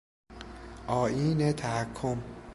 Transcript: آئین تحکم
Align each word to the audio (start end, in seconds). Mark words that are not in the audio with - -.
آئین 0.87 1.51
تحکم 1.53 2.21